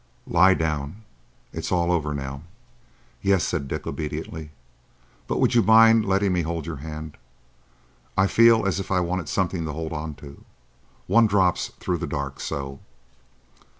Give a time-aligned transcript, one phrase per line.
[0.25, 1.03] "Lie down.
[1.53, 2.41] It's all over now."
[3.21, 4.49] "Yes," said Dick, obediently.
[5.27, 7.17] "But would you mind letting me hold your hand?
[8.17, 10.43] I feel as if I wanted something to hold on to.
[11.05, 12.79] One drops through the dark so."